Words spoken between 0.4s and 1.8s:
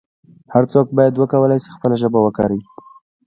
هر څوک باید وکولای شي